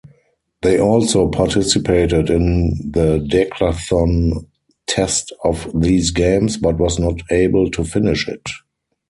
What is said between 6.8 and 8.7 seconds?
not able to finish it.